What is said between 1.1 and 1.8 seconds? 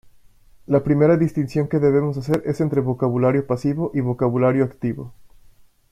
distinción que